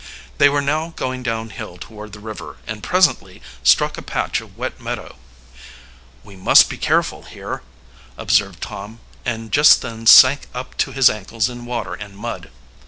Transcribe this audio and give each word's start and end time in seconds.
They 0.39 0.49
were 0.49 0.63
now 0.63 0.93
going 0.95 1.21
downhill 1.21 1.77
toward 1.77 2.11
the 2.13 2.19
river, 2.19 2.57
and 2.65 2.81
presently 2.81 3.39
struck 3.61 3.99
a 3.99 4.01
patch 4.01 4.41
of 4.41 4.57
wet 4.57 4.79
meadow. 4.81 5.17
"We 6.23 6.35
must 6.35 6.71
be 6.71 6.77
careful 6.79 7.21
here," 7.25 7.61
observed 8.17 8.63
Tom, 8.63 8.99
and 9.25 9.51
just 9.51 9.83
then 9.83 10.07
sank 10.07 10.47
up 10.55 10.75
to 10.79 10.91
his 10.91 11.07
ankles 11.07 11.49
in 11.49 11.65
water 11.67 11.93
and 11.93 12.17
mud. 12.17 12.49